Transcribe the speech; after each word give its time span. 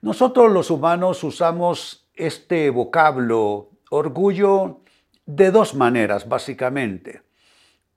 Nosotros 0.00 0.52
los 0.52 0.70
humanos 0.70 1.24
usamos 1.24 2.08
este 2.14 2.70
vocablo 2.70 3.70
orgullo 3.90 4.80
de 5.26 5.50
dos 5.50 5.74
maneras, 5.74 6.28
básicamente. 6.28 7.22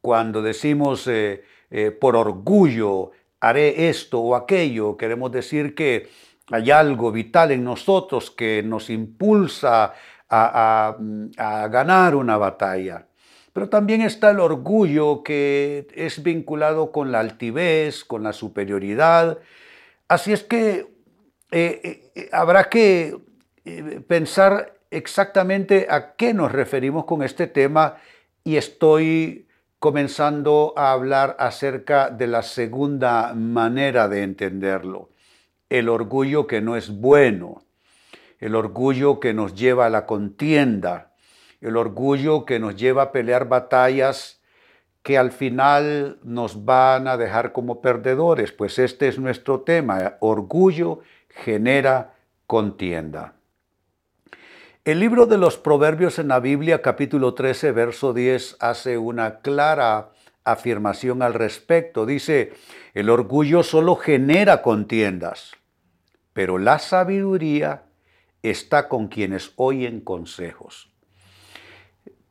Cuando 0.01 0.41
decimos 0.41 1.05
eh, 1.07 1.43
eh, 1.69 1.91
por 1.91 2.15
orgullo 2.15 3.11
haré 3.39 3.89
esto 3.89 4.19
o 4.19 4.35
aquello, 4.35 4.97
queremos 4.97 5.31
decir 5.31 5.75
que 5.75 6.09
hay 6.51 6.71
algo 6.71 7.11
vital 7.11 7.51
en 7.51 7.63
nosotros 7.63 8.31
que 8.31 8.63
nos 8.63 8.89
impulsa 8.89 9.93
a, 10.27 10.97
a 11.37 11.67
ganar 11.67 12.15
una 12.15 12.37
batalla. 12.37 13.07
Pero 13.53 13.69
también 13.69 14.01
está 14.01 14.31
el 14.31 14.39
orgullo 14.39 15.21
que 15.21 15.87
es 15.93 16.23
vinculado 16.23 16.91
con 16.91 17.11
la 17.11 17.19
altivez, 17.19 18.03
con 18.03 18.23
la 18.23 18.33
superioridad. 18.33 19.37
Así 20.07 20.33
es 20.33 20.43
que 20.43 20.90
eh, 21.51 22.11
eh, 22.15 22.29
habrá 22.31 22.69
que 22.69 23.17
eh, 23.65 24.01
pensar 24.07 24.73
exactamente 24.89 25.87
a 25.89 26.15
qué 26.15 26.33
nos 26.33 26.51
referimos 26.51 27.03
con 27.03 27.23
este 27.23 27.47
tema 27.47 27.97
y 28.45 28.55
estoy 28.55 29.47
comenzando 29.77 30.73
a 30.77 30.93
hablar 30.93 31.35
acerca 31.39 32.09
de 32.09 32.27
la 32.27 32.41
segunda 32.41 33.33
manera 33.33 34.07
de 34.07 34.23
entenderlo, 34.23 35.09
el 35.69 35.89
orgullo 35.89 36.47
que 36.47 36.61
no 36.61 36.77
es 36.77 36.89
bueno, 36.89 37.63
el 38.39 38.55
orgullo 38.55 39.19
que 39.19 39.33
nos 39.33 39.53
lleva 39.53 39.87
a 39.87 39.89
la 39.89 40.05
contienda, 40.05 41.13
el 41.59 41.75
orgullo 41.75 42.45
que 42.45 42.59
nos 42.59 42.75
lleva 42.75 43.03
a 43.03 43.11
pelear 43.11 43.49
batallas 43.49 44.41
que 45.03 45.17
al 45.17 45.31
final 45.31 46.19
nos 46.23 46.63
van 46.63 47.07
a 47.07 47.17
dejar 47.17 47.51
como 47.51 47.81
perdedores, 47.81 48.51
pues 48.51 48.79
este 48.79 49.07
es 49.07 49.17
nuestro 49.19 49.61
tema, 49.61 50.17
orgullo 50.19 51.01
genera 51.35 52.13
contienda. 52.47 53.33
El 54.83 54.99
libro 54.99 55.27
de 55.27 55.37
los 55.37 55.57
Proverbios 55.57 56.17
en 56.19 56.27
la 56.29 56.39
Biblia, 56.39 56.81
capítulo 56.81 57.33
13, 57.33 57.71
verso 57.71 58.13
10, 58.13 58.57
hace 58.59 58.97
una 58.97 59.39
clara 59.41 60.09
afirmación 60.43 61.21
al 61.21 61.33
respecto. 61.33 62.05
Dice, 62.05 62.53
el 62.93 63.09
orgullo 63.09 63.63
solo 63.63 63.95
genera 63.95 64.61
contiendas, 64.61 65.51
pero 66.33 66.57
la 66.57 66.79
sabiduría 66.79 67.83
está 68.41 68.89
con 68.89 69.07
quienes 69.07 69.53
oyen 69.55 70.01
consejos. 70.01 70.91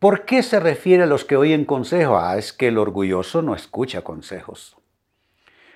¿Por 0.01 0.25
qué 0.25 0.43
se 0.43 0.59
refiere 0.59 1.05
a 1.05 1.07
los 1.07 1.25
que 1.25 1.37
oyen 1.37 1.65
consejos? 1.65 2.21
Ah, 2.21 2.39
es 2.39 2.53
que 2.53 2.69
el 2.69 2.79
orgulloso 2.79 3.43
no 3.43 3.55
escucha 3.55 4.03
consejos. 4.03 4.77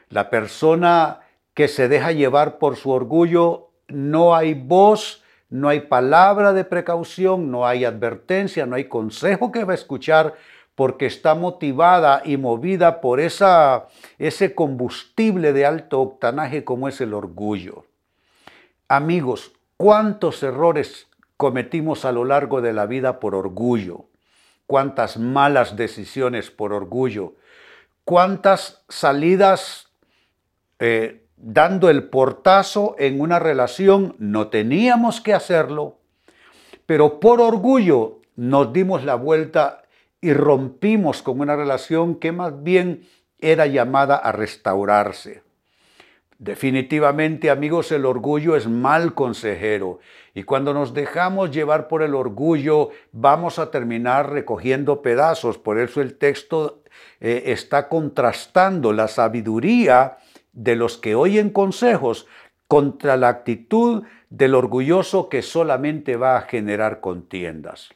La 0.08 0.30
persona 0.30 1.20
que 1.54 1.68
se 1.68 1.88
deja 1.88 2.12
llevar 2.12 2.58
por 2.58 2.76
su 2.76 2.90
orgullo, 2.90 3.70
no 3.88 4.34
hay 4.34 4.54
voz, 4.54 5.22
no 5.48 5.68
hay 5.68 5.80
palabra 5.80 6.52
de 6.52 6.64
precaución, 6.64 7.50
no 7.50 7.66
hay 7.66 7.84
advertencia, 7.84 8.66
no 8.66 8.76
hay 8.76 8.84
consejo 8.86 9.52
que 9.52 9.64
va 9.64 9.72
a 9.72 9.76
escuchar 9.76 10.34
porque 10.74 11.06
está 11.06 11.36
motivada 11.36 12.22
y 12.24 12.36
movida 12.36 13.00
por 13.00 13.20
esa, 13.20 13.86
ese 14.18 14.54
combustible 14.54 15.52
de 15.52 15.64
alto 15.64 16.00
octanaje 16.00 16.64
como 16.64 16.88
es 16.88 17.00
el 17.00 17.14
orgullo. 17.14 17.84
Amigos, 18.88 19.52
¿cuántos 19.76 20.42
errores 20.42 21.06
cometimos 21.36 22.04
a 22.04 22.10
lo 22.12 22.24
largo 22.24 22.60
de 22.60 22.72
la 22.72 22.86
vida 22.86 23.20
por 23.20 23.36
orgullo? 23.36 24.06
¿Cuántas 24.66 25.16
malas 25.18 25.76
decisiones 25.76 26.50
por 26.50 26.72
orgullo? 26.72 27.34
¿Cuántas 28.04 28.82
salidas 28.88 29.88
eh, 30.80 31.23
dando 31.36 31.90
el 31.90 32.04
portazo 32.04 32.96
en 32.98 33.20
una 33.20 33.38
relación, 33.38 34.14
no 34.18 34.48
teníamos 34.48 35.20
que 35.20 35.34
hacerlo, 35.34 35.98
pero 36.86 37.20
por 37.20 37.40
orgullo 37.40 38.20
nos 38.36 38.72
dimos 38.72 39.04
la 39.04 39.14
vuelta 39.14 39.82
y 40.20 40.32
rompimos 40.32 41.22
con 41.22 41.40
una 41.40 41.56
relación 41.56 42.16
que 42.16 42.32
más 42.32 42.62
bien 42.62 43.06
era 43.40 43.66
llamada 43.66 44.16
a 44.16 44.32
restaurarse. 44.32 45.42
Definitivamente, 46.38 47.48
amigos, 47.48 47.92
el 47.92 48.04
orgullo 48.04 48.56
es 48.56 48.66
mal 48.66 49.14
consejero 49.14 50.00
y 50.34 50.42
cuando 50.42 50.74
nos 50.74 50.92
dejamos 50.92 51.50
llevar 51.52 51.86
por 51.88 52.02
el 52.02 52.14
orgullo 52.14 52.90
vamos 53.12 53.58
a 53.58 53.70
terminar 53.70 54.30
recogiendo 54.30 55.00
pedazos. 55.00 55.58
Por 55.58 55.78
eso 55.78 56.00
el 56.00 56.18
texto 56.18 56.82
eh, 57.20 57.44
está 57.46 57.88
contrastando 57.88 58.92
la 58.92 59.08
sabiduría 59.08 60.18
de 60.54 60.76
los 60.76 60.96
que 60.96 61.14
oyen 61.14 61.50
consejos 61.50 62.26
contra 62.66 63.16
la 63.16 63.28
actitud 63.28 64.04
del 64.30 64.54
orgulloso 64.54 65.28
que 65.28 65.42
solamente 65.42 66.16
va 66.16 66.36
a 66.36 66.42
generar 66.42 67.00
contiendas. 67.00 67.90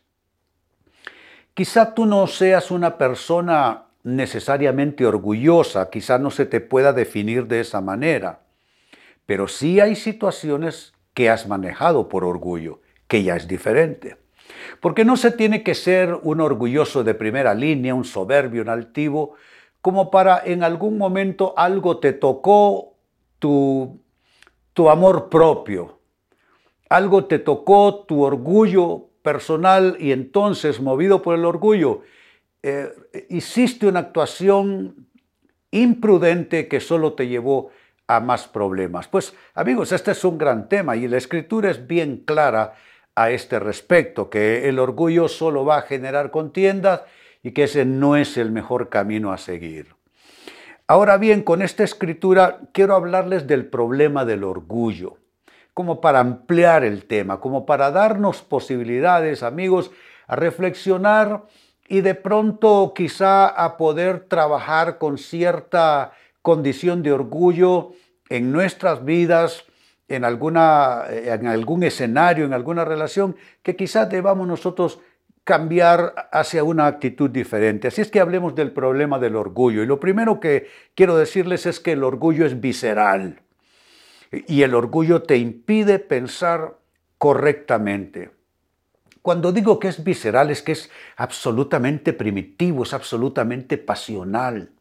Quizá 1.54 1.94
tú 1.94 2.06
no 2.06 2.26
seas 2.26 2.70
una 2.70 2.98
persona 2.98 3.86
necesariamente 4.04 5.06
orgullosa, 5.06 5.90
quizá 5.90 6.18
no 6.18 6.30
se 6.30 6.46
te 6.46 6.60
pueda 6.60 6.92
definir 6.92 7.46
de 7.46 7.60
esa 7.60 7.80
manera, 7.80 8.40
pero 9.26 9.48
sí 9.48 9.80
hay 9.80 9.96
situaciones 9.96 10.92
que 11.14 11.28
has 11.28 11.48
manejado 11.48 12.08
por 12.08 12.24
orgullo, 12.24 12.80
que 13.08 13.22
ya 13.24 13.34
es 13.36 13.48
diferente. 13.48 14.16
Porque 14.80 15.04
no 15.04 15.16
se 15.16 15.32
tiene 15.32 15.62
que 15.62 15.74
ser 15.74 16.14
un 16.22 16.40
orgulloso 16.40 17.02
de 17.02 17.14
primera 17.14 17.54
línea, 17.54 17.94
un 17.94 18.04
soberbio, 18.04 18.62
un 18.62 18.68
altivo, 18.68 19.34
como 19.80 20.10
para 20.10 20.42
en 20.44 20.62
algún 20.62 20.98
momento 20.98 21.54
algo 21.56 21.98
te 21.98 22.12
tocó 22.12 22.94
tu, 23.38 24.00
tu 24.72 24.90
amor 24.90 25.28
propio, 25.28 26.00
algo 26.88 27.26
te 27.26 27.38
tocó 27.38 28.04
tu 28.04 28.22
orgullo 28.22 29.08
personal 29.22 29.96
y 29.98 30.12
entonces, 30.12 30.80
movido 30.80 31.22
por 31.22 31.34
el 31.34 31.44
orgullo, 31.44 32.02
eh, 32.62 32.88
hiciste 33.28 33.86
una 33.86 34.00
actuación 34.00 35.06
imprudente 35.70 36.66
que 36.66 36.80
solo 36.80 37.12
te 37.12 37.28
llevó 37.28 37.70
a 38.06 38.20
más 38.20 38.48
problemas. 38.48 39.06
Pues 39.06 39.34
amigos, 39.54 39.92
este 39.92 40.12
es 40.12 40.24
un 40.24 40.38
gran 40.38 40.68
tema 40.68 40.96
y 40.96 41.06
la 41.08 41.18
escritura 41.18 41.70
es 41.70 41.86
bien 41.86 42.22
clara 42.24 42.74
a 43.14 43.30
este 43.30 43.58
respecto, 43.58 44.30
que 44.30 44.68
el 44.68 44.78
orgullo 44.78 45.28
solo 45.28 45.64
va 45.64 45.78
a 45.78 45.82
generar 45.82 46.30
contiendas 46.30 47.02
y 47.42 47.52
que 47.52 47.64
ese 47.64 47.84
no 47.84 48.16
es 48.16 48.36
el 48.36 48.50
mejor 48.50 48.88
camino 48.88 49.32
a 49.32 49.38
seguir. 49.38 49.94
Ahora 50.86 51.18
bien, 51.18 51.42
con 51.42 51.60
esta 51.60 51.84
escritura 51.84 52.60
quiero 52.72 52.94
hablarles 52.94 53.46
del 53.46 53.66
problema 53.66 54.24
del 54.24 54.44
orgullo, 54.44 55.18
como 55.74 56.00
para 56.00 56.20
ampliar 56.20 56.82
el 56.82 57.04
tema, 57.04 57.40
como 57.40 57.66
para 57.66 57.90
darnos 57.90 58.42
posibilidades, 58.42 59.42
amigos, 59.42 59.90
a 60.26 60.36
reflexionar 60.36 61.44
y 61.88 62.00
de 62.00 62.14
pronto 62.14 62.92
quizá 62.94 63.48
a 63.48 63.76
poder 63.76 64.20
trabajar 64.20 64.98
con 64.98 65.18
cierta 65.18 66.12
condición 66.42 67.02
de 67.02 67.12
orgullo 67.12 67.92
en 68.28 68.52
nuestras 68.52 69.04
vidas, 69.04 69.64
en, 70.08 70.24
alguna, 70.24 71.04
en 71.10 71.46
algún 71.46 71.82
escenario, 71.82 72.44
en 72.44 72.54
alguna 72.54 72.84
relación, 72.84 73.36
que 73.62 73.76
quizás 73.76 74.08
debamos 74.08 74.48
nosotros 74.48 75.00
cambiar 75.48 76.28
hacia 76.30 76.62
una 76.62 76.86
actitud 76.86 77.30
diferente. 77.30 77.88
Así 77.88 78.02
es 78.02 78.10
que 78.10 78.20
hablemos 78.20 78.54
del 78.54 78.70
problema 78.70 79.18
del 79.18 79.34
orgullo. 79.34 79.82
Y 79.82 79.86
lo 79.86 79.98
primero 79.98 80.40
que 80.40 80.68
quiero 80.94 81.16
decirles 81.16 81.64
es 81.64 81.80
que 81.80 81.92
el 81.92 82.04
orgullo 82.04 82.44
es 82.44 82.60
visceral 82.60 83.40
y 84.30 84.60
el 84.60 84.74
orgullo 84.74 85.22
te 85.22 85.38
impide 85.38 86.00
pensar 86.00 86.76
correctamente. 87.16 88.30
Cuando 89.22 89.50
digo 89.50 89.78
que 89.78 89.88
es 89.88 90.04
visceral 90.04 90.50
es 90.50 90.60
que 90.60 90.72
es 90.72 90.90
absolutamente 91.16 92.12
primitivo, 92.12 92.82
es 92.82 92.92
absolutamente 92.92 93.78
pasional. 93.78 94.72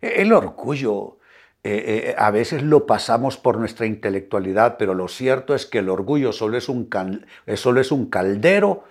El 0.00 0.32
orgullo 0.32 1.18
eh, 1.64 2.10
eh, 2.10 2.14
a 2.16 2.30
veces 2.30 2.62
lo 2.62 2.86
pasamos 2.86 3.38
por 3.38 3.58
nuestra 3.58 3.86
intelectualidad, 3.86 4.76
pero 4.78 4.94
lo 4.94 5.08
cierto 5.08 5.52
es 5.52 5.66
que 5.66 5.78
el 5.78 5.88
orgullo 5.88 6.30
solo 6.30 6.56
es 6.56 6.68
un, 6.68 6.88
solo 7.56 7.80
es 7.80 7.90
un 7.90 8.08
caldero 8.08 8.84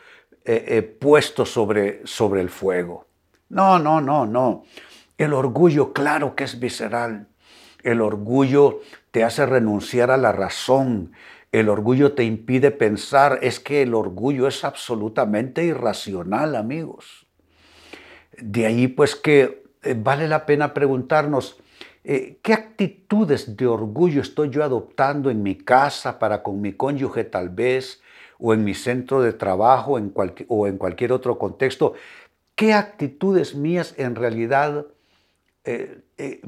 puesto 0.99 1.45
sobre, 1.45 2.01
sobre 2.05 2.41
el 2.41 2.49
fuego. 2.49 3.07
No, 3.49 3.79
no, 3.79 4.01
no, 4.01 4.25
no. 4.25 4.63
El 5.17 5.33
orgullo, 5.33 5.93
claro 5.93 6.35
que 6.35 6.43
es 6.43 6.59
visceral. 6.59 7.27
El 7.83 8.01
orgullo 8.01 8.81
te 9.11 9.23
hace 9.23 9.45
renunciar 9.45 10.11
a 10.11 10.17
la 10.17 10.31
razón. 10.31 11.13
el 11.51 11.69
orgullo 11.69 12.13
te 12.13 12.25
impide 12.25 12.69
pensar, 12.71 13.39
es 13.41 13.61
que 13.61 13.81
el 13.81 13.93
orgullo 13.93 14.45
es 14.45 14.65
absolutamente 14.65 15.63
irracional, 15.63 16.53
amigos. 16.53 17.27
De 18.37 18.65
ahí 18.65 18.89
pues 18.89 19.15
que 19.15 19.63
eh, 19.83 19.95
vale 19.97 20.27
la 20.27 20.45
pena 20.45 20.73
preguntarnos, 20.73 21.57
eh, 22.03 22.39
¿qué 22.41 22.51
actitudes 22.51 23.55
de 23.55 23.67
orgullo 23.67 24.21
estoy 24.21 24.49
yo 24.49 24.65
adoptando 24.65 25.29
en 25.29 25.43
mi 25.43 25.55
casa 25.55 26.19
para 26.19 26.43
con 26.43 26.59
mi 26.59 26.73
cónyuge 26.73 27.23
tal 27.23 27.47
vez, 27.47 28.01
o 28.39 28.53
en 28.53 28.63
mi 28.63 28.73
centro 28.73 29.21
de 29.21 29.33
trabajo 29.33 29.99
o 30.47 30.67
en 30.67 30.77
cualquier 30.77 31.11
otro 31.11 31.37
contexto? 31.37 31.93
¿Qué 32.55 32.73
actitudes 32.73 33.55
mías 33.55 33.93
en 33.97 34.15
realidad 34.15 34.85
eh, 35.63 36.41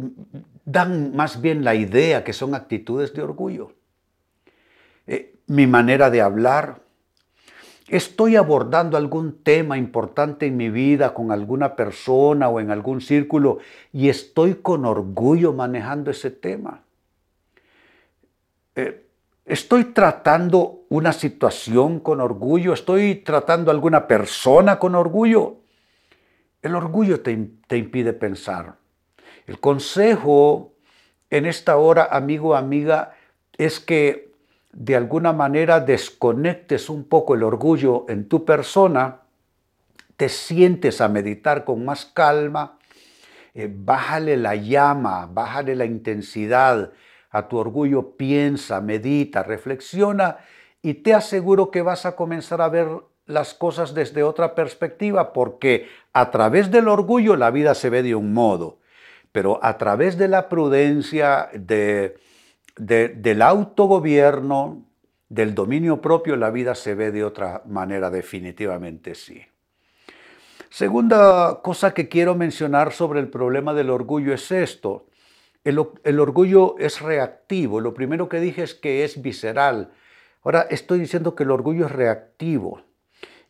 dan 0.66 1.16
más 1.16 1.42
bien 1.42 1.64
la 1.64 1.76
idea 1.76 2.24
que 2.24 2.34
son 2.34 2.56
actitudes 2.56 3.14
de 3.14 3.22
orgullo? 3.22 3.74
mi 5.48 5.66
manera 5.66 6.10
de 6.10 6.22
hablar, 6.22 6.82
estoy 7.88 8.36
abordando 8.36 8.98
algún 8.98 9.44
tema 9.44 9.78
importante 9.78 10.46
en 10.46 10.58
mi 10.58 10.70
vida 10.70 11.14
con 11.14 11.32
alguna 11.32 11.76
persona 11.76 12.50
o 12.50 12.60
en 12.60 12.70
algún 12.70 13.02
círculo 13.02 13.60
y 13.94 14.10
estoy 14.10 14.56
con 14.56 14.86
orgullo 14.86 15.54
manejando 15.54 16.12
ese 16.12 16.32
tema. 16.32 16.84
Eh, 18.76 19.07
estoy 19.48 19.86
tratando 19.86 20.86
una 20.90 21.14
situación 21.14 22.02
con 22.02 22.22
orgullo, 22.22 22.74
estoy 22.74 23.16
tratando 23.16 23.72
a 23.72 23.74
alguna 23.74 24.08
persona 24.08 24.78
con 24.78 24.94
orgullo. 24.94 25.62
El 26.62 26.76
orgullo 26.76 27.22
te, 27.22 27.50
te 27.68 27.78
impide 27.78 28.14
pensar. 28.14 28.76
El 29.48 29.60
consejo 29.60 30.74
en 31.30 31.46
esta 31.46 31.78
hora, 31.78 32.10
amigo, 32.12 32.56
amiga, 32.56 33.16
es 33.58 33.80
que 33.80 34.32
de 34.74 34.96
alguna 34.96 35.34
manera 35.34 35.80
desconectes 35.80 36.90
un 36.90 37.06
poco 37.06 37.34
el 37.34 37.44
orgullo 37.44 38.06
en 38.10 38.28
tu 38.28 38.44
persona, 38.44 39.22
te 40.18 40.30
sientes 40.30 41.00
a 41.00 41.08
meditar 41.08 41.64
con 41.64 41.86
más 41.86 42.06
calma, 42.06 42.78
eh, 43.54 43.72
bájale 43.74 44.36
la 44.36 44.56
llama, 44.56 45.28
bájale 45.32 45.76
la 45.76 45.86
intensidad 45.86 46.92
a 47.30 47.48
tu 47.48 47.58
orgullo, 47.58 48.16
piensa, 48.18 48.82
medita, 48.82 49.44
reflexiona 49.44 50.38
y 50.82 50.96
te 50.96 51.14
aseguro 51.14 51.72
que 51.72 51.82
vas 51.82 52.06
a 52.06 52.16
comenzar 52.16 52.62
a 52.62 52.70
ver 52.70 52.88
las 53.26 53.54
cosas 53.54 53.94
desde 53.94 54.24
otra 54.24 54.56
perspectiva, 54.56 55.34
porque 55.34 55.88
a 56.14 56.32
través 56.32 56.72
del 56.72 56.88
orgullo 56.88 57.36
la 57.36 57.52
vida 57.52 57.76
se 57.76 57.90
ve 57.90 58.02
de 58.02 58.16
un 58.16 58.34
modo, 58.34 58.80
pero 59.32 59.60
a 59.62 59.78
través 59.78 60.18
de 60.18 60.30
la 60.30 60.48
prudencia, 60.48 61.50
de, 61.54 62.18
del 62.78 63.42
autogobierno, 63.42 64.86
del 65.30 65.54
dominio 65.54 66.00
propio, 66.00 66.38
la 66.38 66.52
vida 66.52 66.74
se 66.74 66.96
ve 66.96 67.12
de 67.12 67.26
otra 67.26 67.62
manera, 67.66 68.10
definitivamente 68.10 69.14
sí. 69.14 69.42
Segunda 70.70 71.60
cosa 71.64 71.94
que 71.94 72.08
quiero 72.10 72.36
mencionar 72.36 72.92
sobre 72.92 73.20
el 73.20 73.30
problema 73.30 73.74
del 73.74 73.90
orgullo 73.90 74.34
es 74.34 74.52
esto. 74.52 75.08
El, 75.68 76.20
orgullo 76.22 76.78
es 76.80 77.02
reactivo. 77.02 77.82
Lo 77.82 77.94
primero 77.94 78.30
que 78.30 78.40
dije 78.40 78.64
es 78.64 78.74
que 78.74 79.04
es 79.04 79.22
visceral. 79.22 79.92
Ahora 80.42 80.66
estoy 80.70 80.98
diciendo 80.98 81.36
que 81.36 81.44
el 81.44 81.52
orgullo 81.52 81.88
es 81.88 81.92
reactivo. 81.92 82.84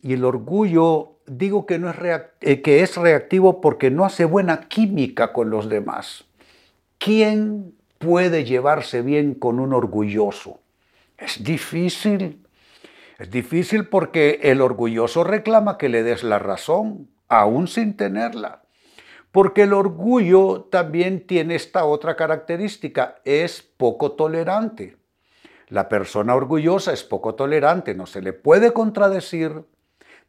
Y 0.02 0.14
el 0.14 0.25
orgullo, 0.25 1.18
digo 1.28 1.68
que, 1.68 1.78
no 1.78 1.92
es, 1.92 1.98
eh, 2.42 2.64
que 2.64 2.81
es 2.81 2.98
reactivo 2.98 3.62
porque 3.62 3.92
no 3.92 4.04
hace 4.04 4.25
buena 4.25 4.68
química 4.68 5.31
con 5.31 5.52
los 5.52 5.69
demás. 5.69 6.25
¿Quién 6.98 7.75
puede 8.00 8.46
llevarse 8.46 9.04
bien 9.04 9.36
con 9.36 9.60
un 9.60 9.72
orgulloso? 9.72 10.60
Es 11.19 11.44
difícil. 11.44 12.44
Es 13.19 13.30
difícil 13.30 13.90
porque 13.90 14.40
el 14.42 14.62
orgulloso 14.62 15.24
reclama 15.24 15.78
que 15.78 15.90
le 15.90 16.02
des 16.02 16.24
la 16.24 16.40
razón, 16.40 17.10
aún 17.28 17.68
sin 17.68 17.96
tenerla. 17.96 18.64
Porque 19.38 19.62
el 19.62 19.74
orgullo 19.74 20.62
también 20.72 21.28
tiene 21.28 21.54
esta 21.54 21.86
otra 21.86 22.16
característica, 22.16 23.18
es 23.24 23.62
poco 23.62 24.13
tolerante. 24.13 24.98
La 25.68 25.88
persona 25.88 26.34
orgullosa 26.34 26.92
es 26.92 27.04
poco 27.04 27.36
tolerante, 27.36 27.94
no 27.94 28.07
se 28.07 28.24
le 28.24 28.34
puede 28.34 28.74
contradecir, 28.74 29.62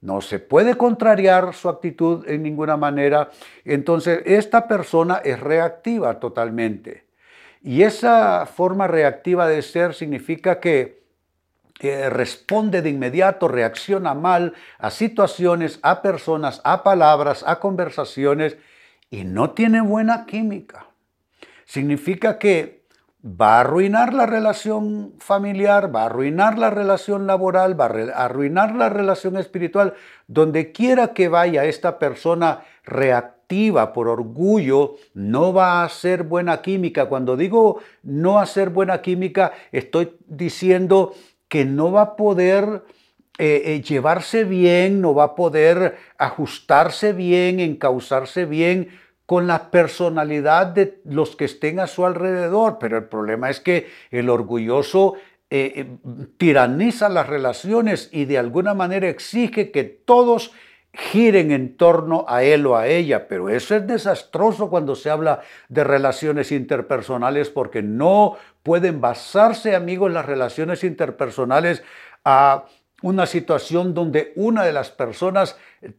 no 0.02 0.20
se 0.20 0.40
puede 0.40 0.76
contrariar 0.76 1.55
su 1.55 1.70
actitud 1.70 2.28
en 2.28 2.43
ninguna 2.43 2.76
manera. 2.76 3.31
Entonces, 3.64 4.20
esta 4.26 4.69
persona 4.69 5.22
es 5.25 5.40
reactiva 5.40 6.20
totalmente. 6.20 7.06
Y 7.62 7.84
esa 7.84 8.44
forma 8.44 8.88
reactiva 8.88 9.49
de 9.49 9.62
ser 9.62 9.94
significa 9.94 10.61
que 10.61 11.00
responde 12.11 12.82
de 12.82 12.90
inmediato, 12.90 13.49
reacciona 13.49 14.12
mal 14.12 14.52
a 14.76 14.90
situaciones, 14.90 15.78
a 15.81 16.02
personas, 16.02 16.61
a 16.62 16.82
palabras, 16.82 17.43
a 17.46 17.58
conversaciones 17.58 18.58
y 19.10 19.25
no 19.25 19.50
tiene 19.50 19.81
buena 19.81 20.26
química. 20.26 20.87
Significa 21.64 22.38
que 22.38 22.78
va 23.25 23.56
a 23.56 23.60
arruinar 23.60 24.14
la 24.14 24.26
relación 24.26 25.14
familiar, 25.19 25.94
va 25.94 26.02
a 26.02 26.06
arruinar 26.06 26.58
la 26.58 26.70
relación 26.70 27.26
laboral, 27.26 27.78
va 27.78 27.87
a 27.87 28.25
arruinar 28.25 28.75
la 28.75 28.88
relación 28.88 29.37
espiritual. 29.37 29.94
Donde 30.26 30.72
quiera 30.72 31.12
que 31.14 31.28
vaya 31.28 31.64
esta 31.64 31.99
persona 31.99 32.62
reactiva, 32.84 33.93
por 33.93 34.08
orgullo, 34.08 34.96
no 35.14 35.52
va 35.52 35.81
a 35.81 35.84
hacer 35.84 36.22
buena 36.22 36.61
química. 36.61 37.06
Cuando 37.06 37.37
digo 37.37 37.81
no 38.02 38.38
hacer 38.38 38.70
buena 38.70 39.00
química, 39.00 39.52
estoy 39.72 40.16
diciendo 40.26 41.14
que 41.49 41.64
no 41.64 41.90
va 41.90 42.02
a 42.02 42.16
poder 42.16 42.82
eh, 43.38 43.62
eh, 43.67 43.82
llevarse 43.82 44.43
bien, 44.43 45.00
no 45.00 45.14
va 45.14 45.25
a 45.25 45.35
poder 45.37 45.96
ajustarse 46.19 47.12
bien, 47.12 47.61
encauzarse 47.61 48.46
bien 48.46 48.88
con 49.26 49.46
la 49.46 49.70
personalidad 49.70 50.67
de 50.67 51.00
los 51.05 51.37
que 51.37 51.44
estén 51.44 51.79
a 51.79 51.87
su 51.87 52.05
alrededor. 52.05 52.79
Pero 52.81 52.99
el 52.99 53.05
problema 53.05 53.49
es 53.49 53.61
que 53.61 53.87
el 54.11 54.29
orgulloso 54.29 55.14
eh, 55.50 55.87
tiraniza 56.37 57.08
las 57.08 57.29
relaciones 57.29 58.08
y 58.11 58.25
de 58.25 58.38
alguna 58.38 58.75
manera 58.75 59.08
exige 59.08 59.70
que 59.70 59.85
todos 59.85 60.52
giren 60.93 61.52
en 61.52 61.76
torno 61.76 62.25
a 62.26 62.43
él 62.43 62.67
o 62.67 62.76
a 62.76 62.88
ella, 62.88 63.29
pero 63.29 63.49
eso 63.49 63.76
es 63.76 63.87
desastroso 63.87 64.69
cuando 64.69 64.96
se 64.96 65.11
habla 65.11 65.43
de 65.69 65.85
relaciones 65.85 66.50
interpersonales 66.50 67.50
porque 67.50 67.82
no 67.82 68.37
pueden 68.64 69.00
basarse, 69.00 69.76
amigos, 69.76 70.11
las 70.11 70.26
relaciones 70.26 70.82
interpersonales 70.82 71.85
a 72.25 72.64
una 73.02 73.26
situación 73.26 73.95
donde 73.95 74.33
una 74.37 74.64
de 74.64 74.73
las 74.73 74.90
personas 74.90 75.57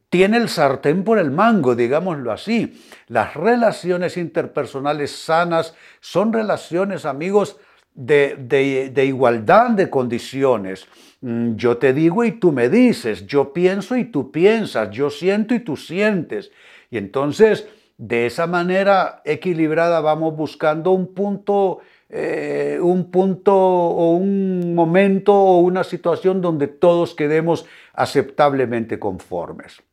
tiene 0.10 0.38
el 0.38 0.50
sartén 0.50 1.04
por 1.04 1.18
el 1.18 1.32
mango, 1.32 1.76
digámoslo 1.76 2.32
así. 2.32 2.84
Las 3.08 3.36
relaciones 3.36 4.18
interpersonales 4.18 5.12
sanas 5.12 5.74
son 6.02 6.34
relaciones, 6.34 7.06
amigos, 7.06 7.58
de, 7.94 9.04
igualdad 9.06 9.72
de 9.72 9.90
condiciones. 9.90 10.88
Mm, 11.22 11.56
yo 11.56 11.78
te 11.78 11.94
digo 11.94 12.24
y 12.24 12.34
tú 12.34 12.52
me 12.52 12.70
dices, 12.70 13.26
yo 13.28 13.52
pienso 13.54 13.98
y 13.98 14.06
tú 14.06 14.32
piensas, 14.32 14.90
yo 14.92 15.10
siento 15.10 15.54
y 15.54 15.60
tú 15.60 15.76
sientes. 15.76 16.52
Y 16.90 16.98
entonces, 16.98 17.68
de 17.98 18.26
esa 18.26 18.48
manera 18.48 19.22
equilibrada 19.26 20.00
vamos 20.00 20.36
buscando 20.36 20.92
un 20.92 21.14
punto, 21.14 21.80
eh, 22.10 22.80
un 22.82 23.12
punto 23.12 23.56
o 23.56 24.16
un 24.16 24.74
momento 24.74 25.34
o 25.34 25.60
una 25.60 25.84
situación 25.84 26.42
donde 26.42 26.68
todos 26.68 27.14
quedemos 27.14 27.66
aceptablemente 27.94 28.98
conformes. 28.98 29.84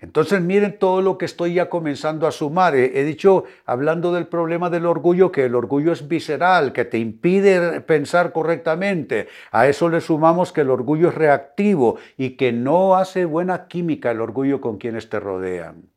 Entonces 0.00 0.42
miren 0.42 0.78
todo 0.78 1.00
lo 1.00 1.16
que 1.16 1.24
estoy 1.24 1.54
ya 1.54 1.70
comenzando 1.70 2.26
a 2.26 2.32
sumar. 2.32 2.74
He, 2.74 3.02
dicho, 3.04 3.44
hablando 3.64 4.12
del 4.12 4.26
problema 4.26 4.68
del 4.68 4.84
orgullo, 4.84 5.32
que 5.32 5.46
el 5.46 5.54
orgullo 5.54 5.92
es 5.92 6.06
visceral, 6.06 6.72
que 6.72 6.84
te 6.84 6.98
impide 6.98 7.80
pensar 7.80 8.32
correctamente. 8.32 9.28
A 9.50 9.68
eso 9.68 9.88
le 9.88 10.00
sumamos 10.00 10.52
que 10.52 10.60
el 10.60 10.70
orgullo 10.70 11.08
es 11.08 11.14
reactivo 11.14 11.96
y 12.18 12.30
que 12.36 12.52
no 12.52 12.96
hace 12.96 13.24
buena 13.24 13.68
química 13.68 14.10
el 14.10 14.20
orgullo 14.20 14.60
con 14.60 14.76
quienes 14.76 15.08
te 15.08 15.18
rodean. 15.18 15.88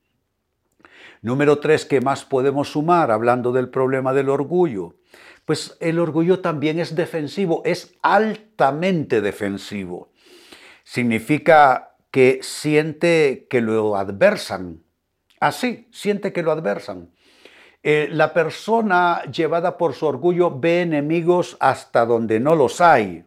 Número 1.21 1.59
tres, 1.59 1.83
¿qué 1.83 1.99
más 1.99 2.23
podemos 2.23 2.71
sumar 2.71 3.11
hablando 3.11 3.51
del 3.51 3.67
problema 3.67 4.13
del 4.13 4.29
orgullo? 4.29 4.95
Pues 5.49 5.75
el 5.79 5.97
orgullo 5.97 6.41
también 6.41 6.79
es 6.79 6.93
defensivo, 6.93 7.63
es 7.65 7.95
altamente 8.03 9.19
defensivo. 9.19 10.11
Significa 10.83 11.95
que 12.11 12.37
siente 12.43 13.47
que 13.49 13.59
lo 13.59 13.95
adversan. 13.95 14.83
Así, 15.39 15.87
siente 15.91 16.33
que 16.33 16.43
lo 16.43 16.51
adversan. 16.51 17.09
Eh, 17.81 18.09
la 18.11 18.31
persona 18.31 19.23
llevada 19.23 19.75
por 19.75 19.95
su 19.95 20.05
orgullo 20.05 20.59
ve 20.59 20.81
enemigos 20.81 21.57
hasta 21.59 22.05
donde 22.05 22.39
no 22.39 22.53
los 22.53 22.79
hay. 22.79 23.25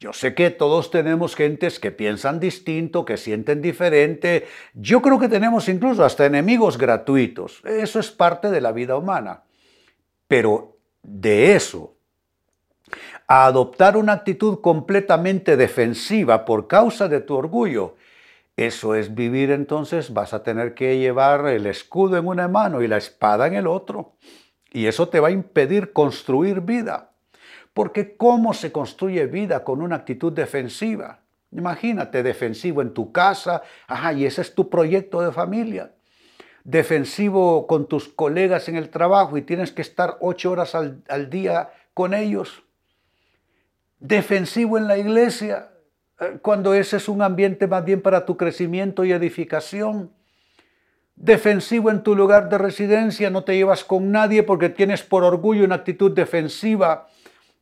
Yo 0.00 0.12
sé 0.12 0.34
que 0.34 0.50
todos 0.50 0.90
tenemos 0.90 1.36
gentes 1.36 1.78
que 1.78 1.92
piensan 1.92 2.40
distinto, 2.40 3.04
que 3.04 3.16
sienten 3.16 3.62
diferente. 3.62 4.48
Yo 4.74 5.00
creo 5.00 5.20
que 5.20 5.28
tenemos 5.28 5.68
incluso 5.68 6.04
hasta 6.04 6.26
enemigos 6.26 6.76
gratuitos. 6.76 7.62
Eso 7.64 8.00
es 8.00 8.10
parte 8.10 8.50
de 8.50 8.60
la 8.60 8.72
vida 8.72 8.96
humana. 8.96 9.44
Pero 10.26 10.69
de 11.02 11.54
eso 11.54 11.94
a 13.26 13.46
adoptar 13.46 13.96
una 13.96 14.12
actitud 14.14 14.60
completamente 14.60 15.56
defensiva 15.56 16.44
por 16.44 16.66
causa 16.66 17.06
de 17.06 17.20
tu 17.20 17.36
orgullo, 17.36 17.94
eso 18.56 18.96
es 18.96 19.14
vivir 19.14 19.52
entonces, 19.52 20.12
vas 20.12 20.34
a 20.34 20.42
tener 20.42 20.74
que 20.74 20.98
llevar 20.98 21.46
el 21.46 21.66
escudo 21.66 22.18
en 22.18 22.26
una 22.26 22.48
mano 22.48 22.82
y 22.82 22.88
la 22.88 22.96
espada 22.96 23.46
en 23.46 23.54
el 23.54 23.68
otro. 23.68 24.16
Y 24.72 24.86
eso 24.86 25.08
te 25.08 25.20
va 25.20 25.28
a 25.28 25.30
impedir 25.30 25.92
construir 25.92 26.60
vida. 26.60 27.12
Porque 27.72 28.16
¿cómo 28.16 28.52
se 28.52 28.72
construye 28.72 29.26
vida 29.26 29.62
con 29.62 29.80
una 29.80 29.96
actitud 29.96 30.32
defensiva? 30.32 31.20
Imagínate, 31.52 32.24
defensivo 32.24 32.82
en 32.82 32.92
tu 32.92 33.12
casa, 33.12 33.62
ajá, 33.86 34.12
y 34.12 34.24
ese 34.24 34.42
es 34.42 34.54
tu 34.54 34.68
proyecto 34.68 35.20
de 35.20 35.30
familia. 35.32 35.92
Defensivo 36.64 37.66
con 37.66 37.86
tus 37.86 38.08
colegas 38.08 38.68
en 38.68 38.76
el 38.76 38.90
trabajo 38.90 39.36
y 39.36 39.42
tienes 39.42 39.72
que 39.72 39.82
estar 39.82 40.16
ocho 40.20 40.50
horas 40.50 40.74
al, 40.74 41.02
al 41.08 41.30
día 41.30 41.70
con 41.94 42.14
ellos. 42.14 42.62
Defensivo 43.98 44.78
en 44.78 44.86
la 44.88 44.98
iglesia, 44.98 45.70
eh, 46.20 46.38
cuando 46.42 46.74
ese 46.74 46.98
es 46.98 47.08
un 47.08 47.22
ambiente 47.22 47.66
más 47.66 47.84
bien 47.84 48.02
para 48.02 48.24
tu 48.26 48.36
crecimiento 48.36 49.04
y 49.04 49.12
edificación. 49.12 50.12
Defensivo 51.16 51.90
en 51.90 52.02
tu 52.02 52.14
lugar 52.14 52.48
de 52.48 52.56
residencia, 52.56 53.28
no 53.28 53.44
te 53.44 53.54
llevas 53.54 53.84
con 53.84 54.10
nadie 54.10 54.42
porque 54.42 54.70
tienes 54.70 55.02
por 55.02 55.22
orgullo 55.22 55.64
una 55.64 55.74
actitud 55.76 56.12
defensiva 56.12 57.08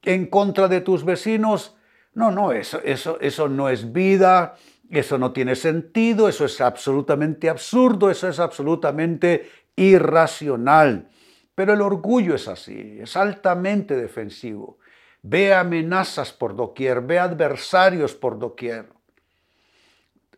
en 0.05 0.26
contra 0.26 0.69
de 0.69 0.81
tus 0.81 1.05
vecinos. 1.05 1.76
No, 2.14 2.31
no, 2.31 2.52
eso, 2.52 2.81
eso, 2.85 3.19
eso 3.21 3.49
no 3.49 3.69
es 3.69 3.93
vida, 3.93 4.55
eso 4.90 5.18
no 5.18 5.33
tiene 5.33 5.54
sentido, 5.54 6.28
eso 6.28 6.45
es 6.45 6.61
absolutamente 6.61 7.49
absurdo, 7.49 8.11
eso 8.11 8.28
es 8.28 8.38
absolutamente 8.38 9.50
irracional. 9.76 11.09
Pero 11.54 11.75
el 11.75 11.83
orgullo 11.83 12.35
es 12.35 12.49
así, 12.49 12.99
es 13.00 13.16
altamente 13.16 13.97
defensivo 13.97 14.78
ve 15.23 15.54
amenazas 15.54 16.33
por 16.33 16.54
doquier, 16.54 17.02
ve 17.02 17.18
adversarios 17.18 18.14
por 18.14 18.38
doquier. 18.38 18.88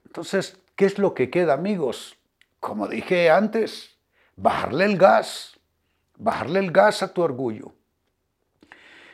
Entonces, 0.06 0.60
¿qué 0.76 0.86
es 0.86 0.98
lo 0.98 1.14
que 1.14 1.30
queda, 1.30 1.54
amigos? 1.54 2.16
Como 2.58 2.88
dije 2.88 3.30
antes, 3.30 3.96
bajarle 4.36 4.86
el 4.86 4.96
gas, 4.98 5.58
bajarle 6.16 6.60
el 6.60 6.72
gas 6.72 7.02
a 7.02 7.12
tu 7.12 7.22
orgullo. 7.22 7.72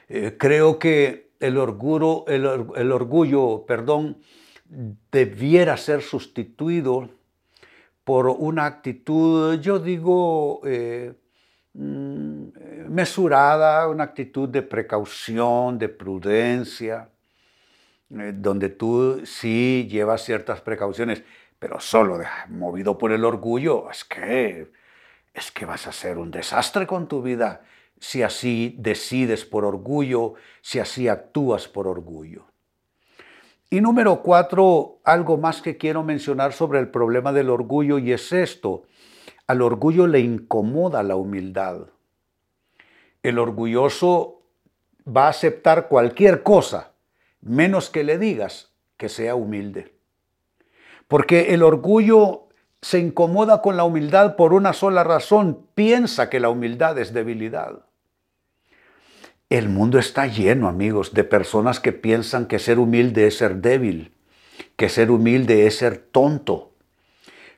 Eh, 0.09 0.37
creo 0.39 0.79
que 0.79 1.31
el 1.41 1.59
orgullo, 1.59 2.25
el, 2.29 2.93
orgullo, 2.93 3.67
perdón, 3.67 4.23
debiera 4.69 5.77
ser 5.77 6.03
sustituido 6.03 7.09
por 8.05 8.27
una 8.27 8.67
actitud, 8.67 9.61
yo 9.61 9.79
digo, 9.79 10.61
eh, 10.65 11.15
Mm, 11.79 12.89
mesurada, 12.89 13.87
una 13.89 14.05
actitud 14.05 14.49
de 14.49 14.63
precaución, 14.63 15.79
de 15.79 15.91
prudencia, 15.91 17.11
eh, 18.11 18.33
donde 18.35 18.71
tú 18.71 19.23
sí 19.27 19.87
llevas 19.91 20.25
ciertas 20.25 20.63
precauciones, 20.63 21.23
pero 21.59 21.79
solo 21.81 22.19
movido 22.49 22.97
por 22.97 23.13
el 23.13 23.25
orgullo, 23.27 23.91
es 23.91 24.05
que, 24.05 24.73
es 25.35 25.51
que 25.53 25.67
vas 25.67 25.87
a 25.87 25.93
ser 25.93 26.17
un 26.17 26.31
desastre 26.31 26.87
con 26.87 27.09
tu 27.09 27.21
vida 27.23 27.63
si 28.01 28.23
así 28.23 28.75
decides 28.79 29.45
por 29.45 29.65
orgullo, 29.67 30.35
si 30.63 30.79
así 30.79 31.09
actúas 31.09 31.69
por 31.69 31.89
orgullo. 31.89 32.47
Y 33.69 33.81
número 33.81 34.23
cuatro, 34.23 35.01
algo 35.03 35.39
más 35.39 35.61
que 35.61 35.77
quiero 35.77 36.05
mencionar 36.05 36.53
sobre 36.53 36.79
el 36.79 36.89
problema 36.89 37.33
del 37.33 37.51
orgullo 37.51 37.99
y 37.99 38.13
es 38.13 38.33
esto. 38.33 38.85
Al 39.47 39.61
orgullo 39.61 40.07
le 40.07 40.21
incomoda 40.21 41.03
la 41.03 41.17
humildad. 41.17 41.89
El 43.23 43.39
orgulloso 43.39 44.43
va 45.07 45.27
a 45.27 45.31
aceptar 45.31 45.89
cualquier 45.89 46.43
cosa, 46.43 46.93
menos 47.41 47.91
que 47.91 48.05
le 48.05 48.19
digas 48.19 48.73
que 48.97 49.09
sea 49.09 49.35
humilde. 49.35 49.95
Porque 51.09 51.55
el 51.55 51.63
orgullo 51.63 52.49
se 52.83 53.01
incomoda 53.01 53.63
con 53.63 53.77
la 53.77 53.85
humildad 53.85 54.37
por 54.37 54.53
una 54.53 54.73
sola 54.73 55.03
razón, 55.03 55.67
piensa 55.75 56.31
que 56.31 56.39
la 56.39 56.51
humildad 56.51 56.99
es 56.99 57.13
debilidad. 57.13 57.81
El 59.49 59.69
mundo 59.69 60.01
está 60.01 60.27
lleno, 60.27 60.67
amigos, 60.67 61.15
de 61.15 61.23
personas 61.23 61.79
que 61.79 61.93
piensan 61.93 62.47
que 62.47 62.59
ser 62.59 62.81
humilde 62.81 63.29
es 63.29 63.39
ser 63.39 63.57
débil, 63.57 64.13
que 64.75 64.89
ser 64.89 65.13
humilde 65.13 65.69
es 65.69 65.79
ser 65.79 65.99
tonto, 65.99 66.73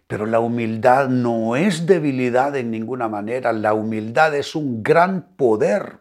pero 0.07 0.27
la 0.27 0.39
humildad 0.39 1.09
no 1.09 1.57
es 1.57 1.87
debilidad 1.87 2.55
en 2.57 2.71
ninguna 2.71 3.09
manera, 3.09 3.55
la 3.55 3.73
humildad 3.73 4.35
es 4.35 4.55
un 4.55 4.83
gran 4.83 5.29
poder. 5.37 5.99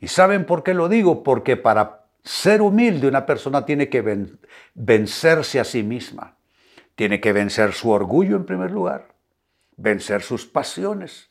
¿Y 0.00 0.08
saben 0.08 0.44
por 0.44 0.62
qué 0.62 0.74
lo 0.74 0.90
digo? 0.90 1.22
Porque 1.22 1.56
para 1.56 2.04
ser 2.22 2.60
humilde 2.60 3.08
una 3.08 3.24
persona 3.24 3.64
tiene 3.64 3.88
que 3.88 4.26
vencerse 4.74 5.60
a 5.60 5.64
sí 5.64 5.82
misma. 5.82 6.36
Tiene 6.94 7.20
que 7.20 7.32
vencer 7.32 7.72
su 7.72 7.88
orgullo 7.88 8.36
en 8.36 8.44
primer 8.44 8.70
lugar, 8.70 9.14
vencer 9.78 10.20
sus 10.20 10.44
pasiones, 10.44 11.30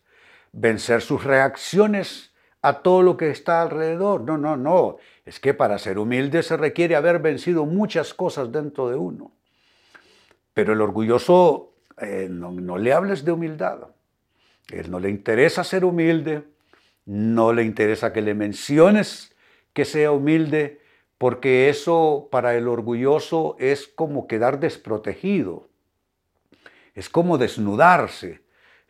vencer 0.51 1.01
sus 1.01 1.23
reacciones 1.23 2.28
a 2.61 2.81
todo 2.81 3.01
lo 3.01 3.17
que 3.17 3.29
está 3.29 3.61
alrededor. 3.61 4.21
No, 4.21 4.37
no, 4.37 4.57
no. 4.57 4.97
Es 5.25 5.39
que 5.39 5.53
para 5.53 5.77
ser 5.77 5.97
humilde 5.97 6.43
se 6.43 6.57
requiere 6.57 6.95
haber 6.95 7.19
vencido 7.19 7.65
muchas 7.65 8.13
cosas 8.13 8.51
dentro 8.51 8.89
de 8.89 8.95
uno. 8.95 9.31
Pero 10.53 10.73
el 10.73 10.81
orgulloso 10.81 11.73
eh, 12.01 12.27
no, 12.29 12.77
le 12.77 12.93
hables 12.93 13.25
de 13.25 13.31
humildad. 13.31 13.79
Él 14.71 14.91
no 14.91 14.99
le 14.99 15.09
interesa 15.09 15.63
ser 15.63 15.83
humilde, 15.83 16.43
no 17.05 17.53
le 17.53 17.63
interesa 17.63 18.13
que 18.13 18.21
le 18.21 18.33
menciones 18.35 19.35
que 19.73 19.85
sea 19.85 20.11
humilde, 20.11 20.81
porque 21.17 21.69
eso 21.69 22.27
para 22.31 22.55
el 22.55 22.67
orgulloso 22.67 23.55
es 23.59 23.87
como 23.87 24.27
quedar 24.27 24.59
desprotegido, 24.59 25.67
es 26.93 27.09
como 27.09 27.37
desnudarse, 27.37 28.41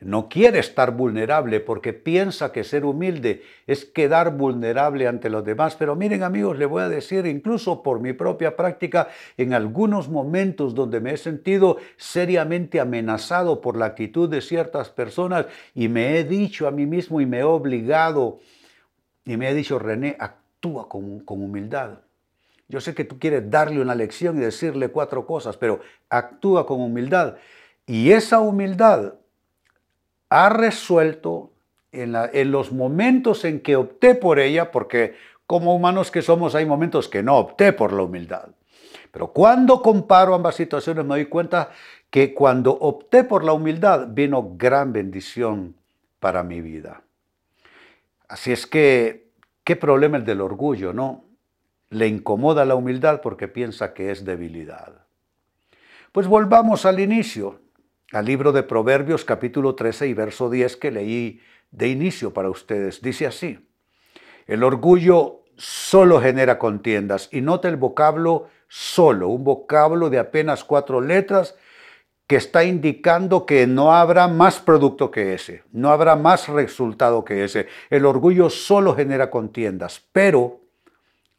no 0.02 0.30
quiere 0.30 0.60
estar 0.60 0.96
vulnerable 0.96 1.60
porque 1.60 1.92
piensa 1.92 2.54
que 2.54 2.64
ser 2.64 2.86
humilde 2.86 3.44
es 3.68 3.84
quedar 3.84 4.38
vulnerable 4.38 5.08
ante 5.08 5.30
los 5.30 5.44
demás. 5.44 5.76
Pero 5.76 5.96
miren 5.96 6.24
amigos, 6.24 6.58
le 6.58 6.66
voy 6.66 6.84
a 6.84 6.90
decir, 6.90 7.26
incluso 7.26 7.84
por 7.84 8.00
mi 8.00 8.14
propia 8.14 8.56
práctica, 8.56 9.10
en 9.36 9.54
algunos 9.54 10.08
momentos 10.08 10.74
donde 10.74 11.02
me 11.02 11.14
he 11.14 11.18
sentido 11.18 11.78
seriamente 11.98 12.80
amenazado 12.80 13.60
por 13.60 13.76
la 13.76 13.88
actitud 13.88 14.30
de 14.30 14.40
ciertas 14.40 14.90
personas 14.90 15.48
y 15.76 15.90
me 15.90 16.18
he 16.18 16.24
dicho 16.24 16.68
a 16.68 16.72
mí 16.72 16.86
mismo 16.86 17.20
y 17.20 17.26
me 17.26 17.40
he 17.40 17.44
obligado 17.44 18.40
y 19.26 19.38
me 19.38 19.50
he 19.50 19.54
dicho, 19.54 19.78
René, 19.80 20.16
actúa 20.18 20.88
con, 20.88 21.24
humildad. 21.28 22.00
Yo 22.68 22.80
sé 22.82 22.96
que 22.96 23.04
tú 23.04 23.20
quieres 23.20 23.50
darle 23.50 23.82
una 23.82 23.96
lección 23.96 24.38
y 24.38 24.40
decirle 24.40 24.90
cuatro 24.90 25.26
cosas, 25.26 25.58
pero 25.58 25.82
actúa 26.10 26.66
con 26.66 26.80
humildad. 26.82 27.36
Y 27.86 28.12
esa 28.12 28.40
humildad 28.40 29.16
ha 30.30 30.50
resuelto 30.50 31.52
en, 31.92 32.52
los 32.52 32.72
momentos 32.72 33.46
en 33.46 33.62
que 33.62 33.76
opté 33.76 34.16
por 34.16 34.40
ella, 34.40 34.72
porque 34.72 35.16
como 35.48 35.76
humanos 35.76 36.12
que 36.12 36.22
somos 36.22 36.54
hay 36.56 36.66
momentos 36.66 37.08
que 37.08 37.24
no 37.24 37.38
opté 37.38 37.74
por 37.74 37.94
la 37.94 38.04
humildad. 38.04 38.50
Pero 39.12 39.34
cuando 39.34 39.82
comparo 39.82 40.36
ambas 40.36 40.56
situaciones 40.56 41.04
me 41.04 41.16
doy 41.16 41.26
cuenta 41.26 41.72
que 42.12 42.34
cuando 42.34 42.72
opté 42.72 43.24
por 43.24 43.44
la 43.44 43.54
humildad 43.54 44.08
vino 44.10 44.54
gran 44.56 44.94
bendición 44.94 45.76
para 46.20 46.44
mi 46.44 46.62
vida. 46.62 47.02
Así 48.28 48.52
es 48.52 48.68
que, 48.68 49.32
¿qué 49.64 49.76
problema 49.76 50.18
el 50.18 50.26
del 50.26 50.42
orgullo, 50.42 50.94
no? 50.94 51.26
Le 51.90 52.08
incomoda 52.08 52.66
la 52.66 52.76
humildad 52.76 53.22
porque 53.22 53.48
piensa 53.48 53.96
que 53.96 54.12
es 54.12 54.24
debilidad. 54.24 54.94
Pues 56.12 56.28
volvamos 56.28 56.86
al 56.86 57.00
inicio 57.00 57.62
al 58.12 58.26
libro 58.26 58.52
de 58.52 58.64
Proverbios 58.64 59.24
capítulo 59.24 59.76
13 59.76 60.08
y 60.08 60.14
verso 60.14 60.50
10 60.50 60.78
que 60.78 60.92
leí 60.92 61.42
de 61.72 61.90
inicio 61.90 62.34
para 62.34 62.50
ustedes. 62.50 63.02
Dice 63.02 63.28
así, 63.28 63.70
el 64.48 64.64
orgullo 64.64 65.44
solo 65.56 66.20
genera 66.20 66.58
contiendas 66.58 67.30
y 67.32 67.42
nota 67.42 67.68
el 67.68 67.76
vocablo 67.76 68.48
solo, 68.68 69.28
un 69.28 69.44
vocablo 69.44 70.10
de 70.10 70.20
apenas 70.20 70.64
cuatro 70.64 71.02
letras 71.02 71.56
que 72.26 72.36
está 72.36 72.64
indicando 72.64 73.46
que 73.46 73.66
no 73.66 73.94
habrá 73.94 74.28
más 74.28 74.60
producto 74.60 75.10
que 75.10 75.34
ese, 75.34 75.64
no 75.72 75.90
habrá 75.90 76.16
más 76.16 76.48
resultado 76.48 77.26
que 77.26 77.44
ese. 77.44 77.68
El 77.90 78.06
orgullo 78.06 78.50
solo 78.50 78.96
genera 78.96 79.32
contiendas, 79.32 80.08
pero 80.12 80.62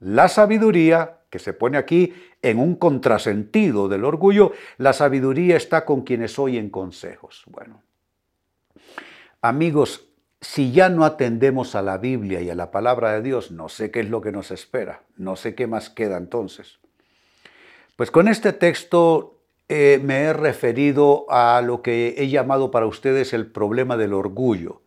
la 0.00 0.28
sabiduría 0.28 1.19
que 1.30 1.38
se 1.38 1.52
pone 1.52 1.78
aquí 1.78 2.12
en 2.42 2.58
un 2.58 2.74
contrasentido 2.74 3.88
del 3.88 4.04
orgullo, 4.04 4.52
la 4.78 4.92
sabiduría 4.92 5.56
está 5.56 5.84
con 5.84 6.02
quienes 6.02 6.38
oyen 6.38 6.68
consejos. 6.68 7.44
Bueno, 7.46 7.82
amigos, 9.40 10.08
si 10.40 10.72
ya 10.72 10.88
no 10.88 11.04
atendemos 11.04 11.74
a 11.74 11.82
la 11.82 11.98
Biblia 11.98 12.40
y 12.40 12.50
a 12.50 12.54
la 12.54 12.70
palabra 12.70 13.12
de 13.12 13.22
Dios, 13.22 13.50
no 13.50 13.68
sé 13.68 13.90
qué 13.90 14.00
es 14.00 14.10
lo 14.10 14.20
que 14.20 14.32
nos 14.32 14.50
espera, 14.50 15.02
no 15.16 15.36
sé 15.36 15.54
qué 15.54 15.66
más 15.66 15.88
queda 15.88 16.16
entonces. 16.16 16.80
Pues 17.96 18.10
con 18.10 18.28
este 18.28 18.52
texto 18.52 19.38
eh, 19.68 20.00
me 20.02 20.22
he 20.22 20.32
referido 20.32 21.26
a 21.28 21.60
lo 21.62 21.82
que 21.82 22.14
he 22.16 22.28
llamado 22.28 22.70
para 22.70 22.86
ustedes 22.86 23.32
el 23.32 23.46
problema 23.46 23.96
del 23.96 24.14
orgullo. 24.14 24.82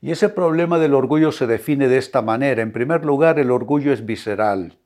Y 0.00 0.10
ese 0.10 0.28
problema 0.28 0.78
del 0.78 0.94
orgullo 0.94 1.32
se 1.32 1.46
define 1.46 1.86
de 1.88 1.98
esta 1.98 2.22
manera. 2.22 2.62
En 2.62 2.72
primer 2.72 3.04
lugar, 3.04 3.38
el 3.38 3.50
orgullo 3.50 3.92
es 3.92 4.06
visceral. 4.06 4.78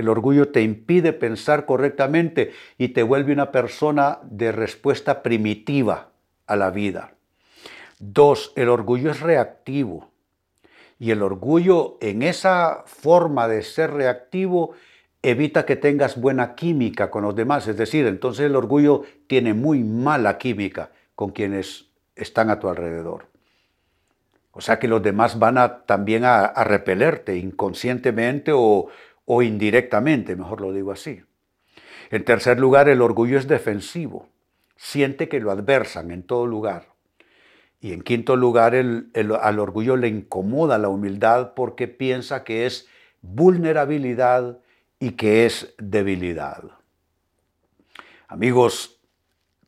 El 0.00 0.08
orgullo 0.08 0.48
te 0.48 0.62
impide 0.62 1.12
pensar 1.12 1.66
correctamente 1.66 2.52
y 2.78 2.88
te 2.88 3.02
vuelve 3.02 3.32
una 3.32 3.52
persona 3.52 4.18
de 4.22 4.50
respuesta 4.50 5.22
primitiva 5.22 6.08
a 6.46 6.56
la 6.56 6.70
vida. 6.70 7.12
Dos, 7.98 8.52
el 8.56 8.70
orgullo 8.70 9.10
es 9.10 9.20
reactivo. 9.20 10.10
Y 10.98 11.10
el 11.10 11.22
orgullo 11.22 11.98
en 12.00 12.22
esa 12.22 12.82
forma 12.86 13.46
de 13.46 13.62
ser 13.62 13.92
reactivo 13.92 14.72
evita 15.22 15.66
que 15.66 15.76
tengas 15.76 16.18
buena 16.18 16.54
química 16.54 17.10
con 17.10 17.22
los 17.22 17.34
demás. 17.34 17.68
Es 17.68 17.76
decir, 17.76 18.06
entonces 18.06 18.46
el 18.46 18.56
orgullo 18.56 19.02
tiene 19.26 19.54
muy 19.54 19.84
mala 19.84 20.38
química 20.38 20.90
con 21.14 21.30
quienes 21.30 21.86
están 22.16 22.48
a 22.50 22.58
tu 22.58 22.68
alrededor. 22.68 23.30
O 24.52 24.60
sea 24.60 24.78
que 24.78 24.88
los 24.88 25.02
demás 25.02 25.38
van 25.38 25.58
a, 25.58 25.82
también 25.84 26.24
a, 26.24 26.52
repelerte 26.64 27.36
inconscientemente 27.36 28.52
o, 28.54 28.88
o 29.32 29.42
indirectamente, 29.42 30.34
mejor 30.34 30.60
lo 30.60 30.72
digo 30.72 30.90
así. 30.90 31.22
En 32.10 32.24
tercer 32.24 32.58
lugar, 32.58 32.88
el 32.88 33.00
orgullo 33.00 33.38
es 33.38 33.46
defensivo. 33.46 34.28
Siente 34.74 35.28
que 35.28 35.38
lo 35.38 35.52
adversan 35.52 36.10
en 36.10 36.24
todo 36.24 36.46
lugar. 36.46 36.88
Y 37.80 37.92
en 37.92 38.02
quinto 38.02 38.34
lugar, 38.34 38.74
al 38.74 39.58
orgullo 39.60 39.96
le 39.96 40.08
incomoda 40.08 40.78
la 40.78 40.88
humildad 40.88 41.52
porque 41.54 41.86
piensa 41.86 42.42
que 42.42 42.66
es 42.66 42.88
vulnerabilidad 43.22 44.58
y 44.98 45.12
que 45.12 45.46
es 45.46 45.76
debilidad. 45.78 46.64
Amigos, 48.26 49.00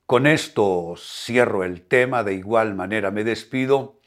con 0.06 0.26
esto 0.26 0.96
cierro 0.98 1.62
el 1.62 1.82
tema, 1.82 2.24
de 2.24 2.34
igual 2.34 2.74
manera 2.74 3.12
me 3.12 3.22
despido 3.22 4.00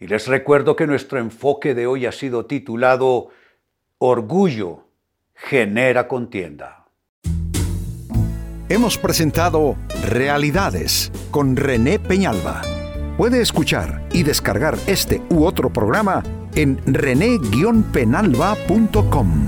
y 0.00 0.08
les 0.08 0.26
recuerdo 0.26 0.74
que 0.74 0.88
nuestro 0.88 1.20
enfoque 1.20 1.74
de 1.74 1.86
hoy 1.86 2.04
ha 2.04 2.10
sido 2.10 2.46
titulado 2.46 3.28
Orgullo 3.98 4.87
genera 5.38 6.08
contienda. 6.08 6.86
Hemos 8.68 8.98
presentado 8.98 9.76
Realidades 10.04 11.10
con 11.30 11.56
René 11.56 11.98
Peñalba. 11.98 12.60
Puede 13.16 13.40
escuchar 13.40 14.06
y 14.12 14.24
descargar 14.24 14.76
este 14.86 15.22
u 15.30 15.44
otro 15.44 15.72
programa 15.72 16.22
en 16.54 16.78
rene-penalba.com. 16.86 19.46